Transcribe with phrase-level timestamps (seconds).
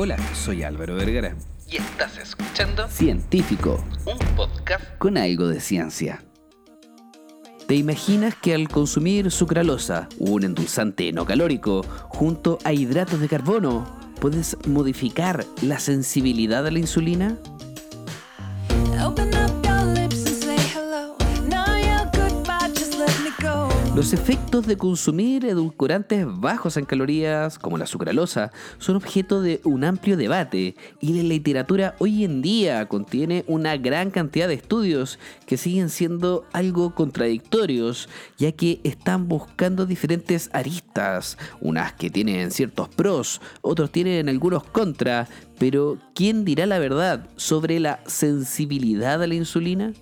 [0.00, 1.34] Hola, soy Álvaro Vergara.
[1.68, 6.22] Y estás escuchando Científico, un podcast con algo de ciencia.
[7.66, 13.92] ¿Te imaginas que al consumir sucralosa, un endulzante no calórico, junto a hidratos de carbono,
[14.20, 17.36] puedes modificar la sensibilidad a la insulina?
[23.98, 29.82] Los efectos de consumir edulcorantes bajos en calorías, como la sucralosa, son objeto de un
[29.82, 35.56] amplio debate y la literatura hoy en día contiene una gran cantidad de estudios que
[35.56, 43.40] siguen siendo algo contradictorios, ya que están buscando diferentes aristas, unas que tienen ciertos pros,
[43.62, 45.26] otros tienen algunos contra,
[45.58, 49.92] pero ¿quién dirá la verdad sobre la sensibilidad a la insulina?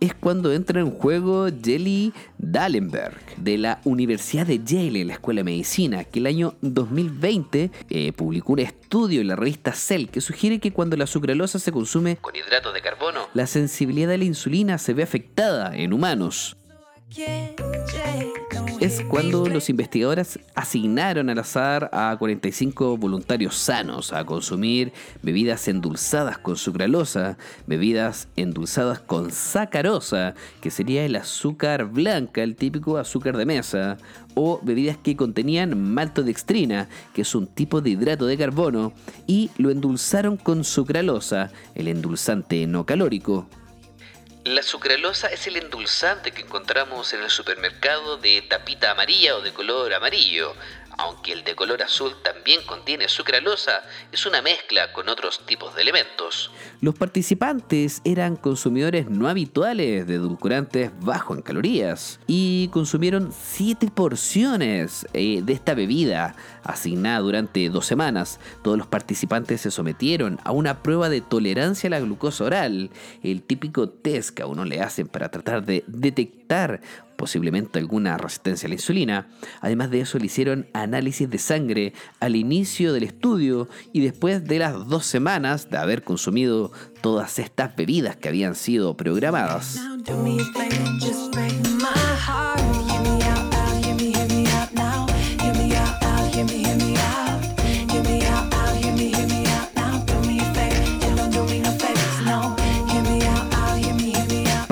[0.00, 5.40] Es cuando entra en juego Jelly Dallenberg de la Universidad de Yale en la Escuela
[5.40, 10.20] de Medicina, que el año 2020 eh, publicó un estudio en la revista Cell que
[10.20, 13.28] sugiere que cuando la sucralosa se consume con hidratos de carbono.
[13.34, 16.56] la sensibilidad de la insulina se ve afectada en humanos.
[18.80, 26.38] Es cuando los investigadores asignaron al azar a 45 voluntarios sanos a consumir bebidas endulzadas
[26.38, 33.46] con sucralosa, bebidas endulzadas con sacarosa, que sería el azúcar blanca, el típico azúcar de
[33.46, 33.98] mesa,
[34.34, 38.92] o bebidas que contenían maltodextrina, que es un tipo de hidrato de carbono,
[39.26, 43.46] y lo endulzaron con sucralosa, el endulzante no calórico.
[44.46, 49.52] La sucralosa es el endulzante que encontramos en el supermercado de tapita amarilla o de
[49.52, 50.54] color amarillo.
[50.98, 55.82] Aunque el de color azul también contiene sucralosa, es una mezcla con otros tipos de
[55.82, 56.50] elementos.
[56.80, 65.06] Los participantes eran consumidores no habituales de edulcorantes bajo en calorías y consumieron 7 porciones
[65.12, 68.40] eh, de esta bebida asignada durante dos semanas.
[68.62, 72.90] Todos los participantes se sometieron a una prueba de tolerancia a la glucosa oral,
[73.22, 76.80] el típico test que a uno le hacen para tratar de detectar
[77.16, 79.28] posiblemente alguna resistencia a la insulina.
[79.60, 84.58] Además de eso, le hicieron análisis de sangre al inicio del estudio y después de
[84.58, 89.80] las dos semanas de haber consumido todas estas bebidas que habían sido programadas.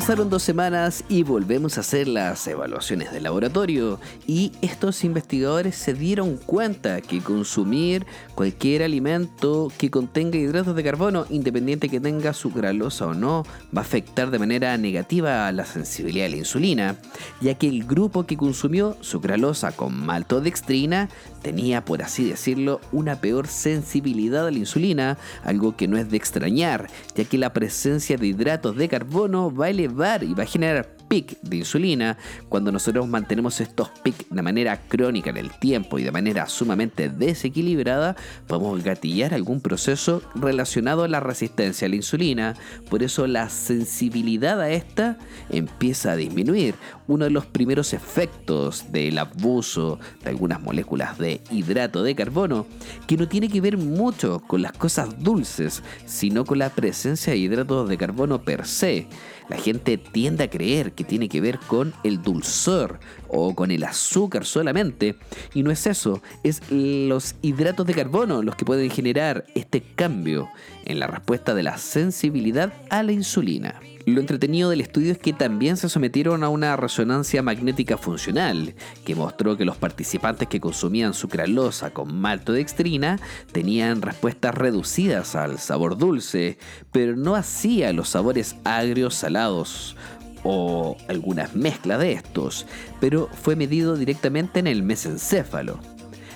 [0.00, 4.00] Pasaron dos semanas y volvemos a hacer las evaluaciones del laboratorio.
[4.26, 11.26] Y estos investigadores se dieron cuenta que consumir cualquier alimento que contenga hidratos de carbono,
[11.28, 13.44] independiente que tenga sucralosa o no,
[13.76, 16.96] va a afectar de manera negativa a la sensibilidad de la insulina,
[17.42, 21.10] ya que el grupo que consumió sucralosa con maltodextrina
[21.42, 26.16] tenía, por así decirlo, una peor sensibilidad a la insulina, algo que no es de
[26.16, 29.89] extrañar, ya que la presencia de hidratos de carbono va a elevar
[30.22, 32.16] y va a generar pic de insulina.
[32.48, 37.08] Cuando nosotros mantenemos estos pics de manera crónica en el tiempo y de manera sumamente
[37.08, 38.16] desequilibrada,
[38.46, 42.54] podemos gatillar algún proceso relacionado a la resistencia a la insulina.
[42.88, 45.18] Por eso la sensibilidad a esta
[45.50, 46.76] empieza a disminuir.
[47.08, 52.66] Uno de los primeros efectos del abuso de algunas moléculas de hidrato de carbono,
[53.08, 57.38] que no tiene que ver mucho con las cosas dulces, sino con la presencia de
[57.40, 59.08] hidratos de carbono per se.
[59.50, 63.84] La gente tiende a creer que tiene que ver con el dulzor o con el
[63.84, 65.16] azúcar solamente.
[65.54, 70.48] Y no es eso, es los hidratos de carbono los que pueden generar este cambio
[70.84, 73.80] en la respuesta de la sensibilidad a la insulina.
[74.06, 78.74] Lo entretenido del estudio es que también se sometieron a una resonancia magnética funcional,
[79.04, 83.18] que mostró que los participantes que consumían sucralosa con maltodextrina
[83.52, 86.58] tenían respuestas reducidas al sabor dulce,
[86.92, 89.96] pero no así a los sabores agrios salados
[90.44, 92.66] o algunas mezclas de estos,
[93.00, 95.78] pero fue medido directamente en el mesencéfalo.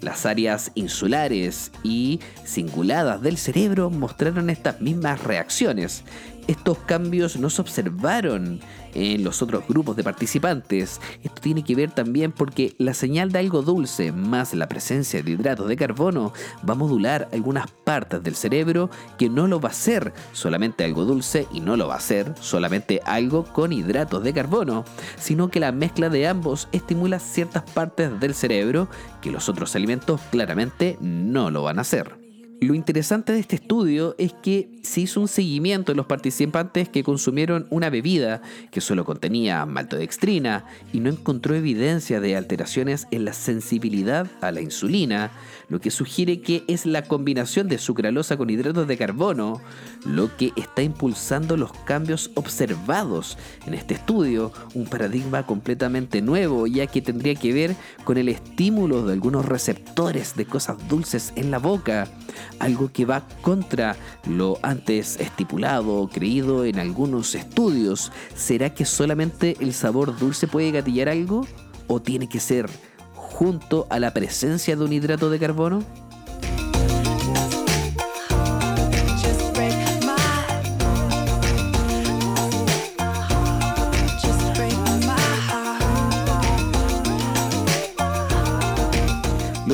[0.00, 6.04] Las áreas insulares y cinguladas del cerebro mostraron estas mismas reacciones.
[6.46, 8.60] Estos cambios no se observaron
[8.96, 11.00] en los otros grupos de participantes.
[11.22, 15.30] Esto tiene que ver también porque la señal de algo dulce más la presencia de
[15.30, 16.32] hidratos de carbono
[16.68, 21.04] va a modular algunas partes del cerebro que no lo va a hacer solamente algo
[21.04, 24.84] dulce y no lo va a hacer solamente algo con hidratos de carbono,
[25.18, 28.88] sino que la mezcla de ambos estimula ciertas partes del cerebro
[29.20, 32.25] que los otros alimentos claramente no lo van a hacer.
[32.58, 37.04] Lo interesante de este estudio es que se hizo un seguimiento de los participantes que
[37.04, 43.34] consumieron una bebida que solo contenía maltodextrina y no encontró evidencia de alteraciones en la
[43.34, 45.32] sensibilidad a la insulina,
[45.68, 49.60] lo que sugiere que es la combinación de sucralosa con hidratos de carbono
[50.06, 53.36] lo que está impulsando los cambios observados
[53.66, 59.04] en este estudio, un paradigma completamente nuevo ya que tendría que ver con el estímulo
[59.04, 62.08] de algunos receptores de cosas dulces en la boca
[62.58, 63.96] algo que va contra
[64.28, 68.12] lo antes estipulado o creído en algunos estudios.
[68.34, 71.46] ¿Será que solamente el sabor dulce puede gatillar algo?
[71.86, 72.68] ¿O tiene que ser
[73.14, 76.05] junto a la presencia de un hidrato de carbono?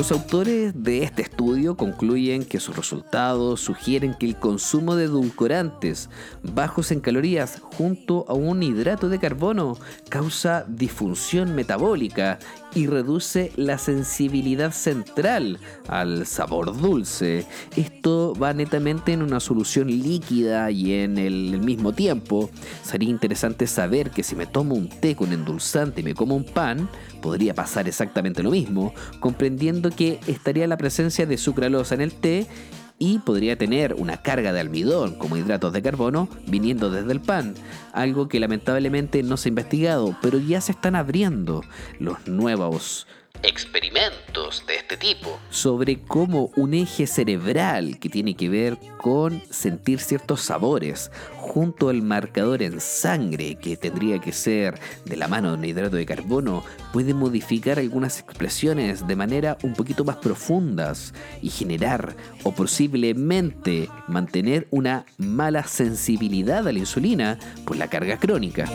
[0.03, 6.09] Los autores de este estudio concluyen que sus resultados sugieren que el consumo de edulcorantes
[6.41, 9.77] bajos en calorías junto a un hidrato de carbono
[10.09, 12.37] causa disfunción metabólica
[12.75, 17.45] y reduce la sensibilidad central al sabor dulce.
[17.75, 22.49] Esto va netamente en una solución líquida y en el, mismo tiempo.
[22.83, 26.43] Sería interesante saber que si me tomo un té con endulzante y me como un
[26.43, 26.89] pan,
[27.21, 32.47] podría pasar exactamente lo mismo, comprendiendo que estaría la presencia de sucralosa en el té
[32.99, 37.53] y podría tener una carga de almidón como hidratos de carbono viniendo desde el pan,
[37.91, 41.63] algo que lamentablemente no se ha investigado, pero ya se están abriendo
[41.99, 43.07] los nuevos
[43.41, 45.39] Experimentos de este tipo.
[45.49, 52.01] sobre cómo un eje cerebral que tiene que ver con sentir ciertos sabores junto al
[52.01, 56.63] marcador en sangre que tendría que ser de la mano de un hidrato de carbono
[56.93, 64.67] puede modificar algunas expresiones de manera un poquito más profundas y generar o posiblemente mantener
[64.71, 68.69] una mala sensibilidad a la insulina por la carga crónica.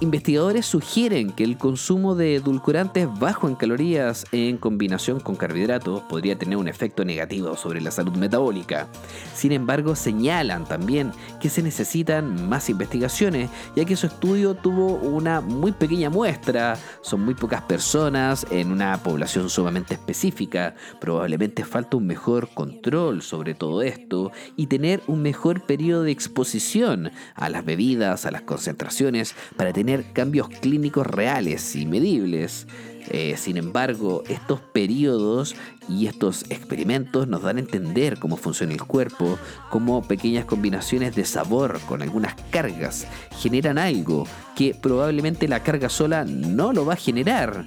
[0.00, 6.36] Investigadores sugieren que el consumo de edulcorantes bajo en calorías en combinación con carbohidratos podría
[6.36, 8.88] tener un efecto negativo sobre la salud metabólica.
[9.34, 15.40] Sin embargo, señalan también que se necesitan más investigaciones, ya que su estudio tuvo una
[15.40, 20.74] muy pequeña muestra, son muy pocas personas en una población sumamente específica.
[21.00, 27.10] Probablemente falta un mejor control sobre todo esto y tener un mejor periodo de exposición
[27.34, 32.66] a las bebidas, a las concentraciones, para tener cambios clínicos reales y medibles.
[33.10, 35.54] Eh, sin embargo, estos periodos
[35.86, 39.38] y estos experimentos nos dan a entender cómo funciona el cuerpo,
[39.68, 43.06] cómo pequeñas combinaciones de sabor con algunas cargas
[43.38, 44.26] generan algo
[44.56, 47.66] que probablemente la carga sola no lo va a generar.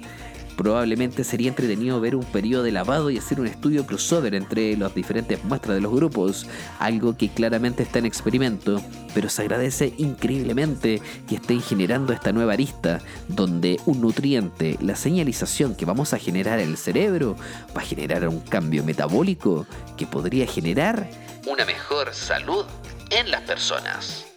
[0.60, 4.94] Probablemente sería entretenido ver un periodo de lavado y hacer un estudio crossover entre las
[4.94, 6.46] diferentes muestras de los grupos,
[6.78, 8.82] algo que claramente está en experimento,
[9.14, 15.74] pero se agradece increíblemente que estén generando esta nueva arista, donde un nutriente, la señalización
[15.74, 17.36] que vamos a generar en el cerebro,
[17.74, 19.66] va a generar un cambio metabólico
[19.96, 21.08] que podría generar
[21.46, 22.66] Una mejor salud
[23.10, 24.29] en las personas.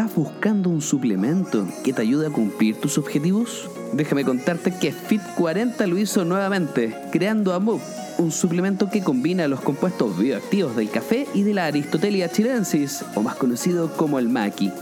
[0.00, 3.68] ¿Estás buscando un suplemento que te ayude a cumplir tus objetivos?
[3.92, 7.82] Déjame contarte que Fit 40 lo hizo nuevamente, creando AMUP,
[8.16, 13.20] un suplemento que combina los compuestos bioactivos del café y de la Aristotelia chilensis, o
[13.20, 14.72] más conocido como el maqui.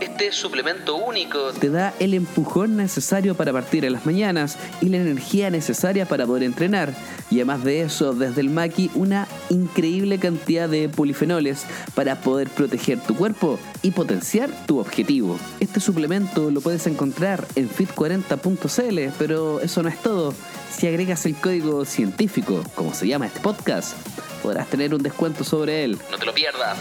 [0.00, 4.98] Este suplemento único Te da el empujón necesario para partir en las mañanas y la
[4.98, 6.94] energía necesaria para poder entrenar.
[7.30, 13.00] Y además de eso, desde el maqui, una increíble cantidad de polifenoles para poder proteger
[13.00, 15.38] tu cuerpo y potenciar tu objetivo.
[15.58, 20.32] Este suplemento lo puedes encontrar en fit40.cl, pero eso no es todo.
[20.70, 23.94] Si agregas el código científico, como se llama este podcast,
[24.42, 25.98] podrás tener un descuento sobre él.
[26.10, 26.78] no te lo pierdas.